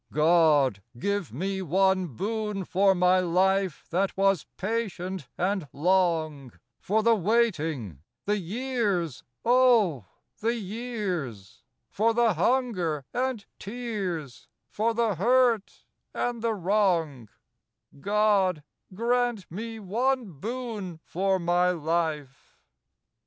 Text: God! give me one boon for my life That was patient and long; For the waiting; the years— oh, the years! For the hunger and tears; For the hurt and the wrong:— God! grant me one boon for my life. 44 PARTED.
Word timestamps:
God! 0.11 0.81
give 0.97 1.31
me 1.31 1.61
one 1.61 2.07
boon 2.07 2.65
for 2.65 2.95
my 2.95 3.19
life 3.19 3.85
That 3.91 4.17
was 4.17 4.47
patient 4.57 5.27
and 5.37 5.67
long; 5.71 6.53
For 6.79 7.03
the 7.03 7.13
waiting; 7.13 8.01
the 8.25 8.39
years— 8.39 9.21
oh, 9.45 10.05
the 10.39 10.55
years! 10.55 11.63
For 11.87 12.15
the 12.15 12.33
hunger 12.33 13.05
and 13.13 13.45
tears; 13.59 14.47
For 14.71 14.95
the 14.95 15.13
hurt 15.17 15.85
and 16.15 16.41
the 16.41 16.55
wrong:— 16.55 17.29
God! 18.01 18.63
grant 18.95 19.51
me 19.51 19.79
one 19.79 20.31
boon 20.31 20.99
for 21.05 21.37
my 21.37 21.69
life. 21.69 22.57
44 22.57 22.57
PARTED. 22.57 22.57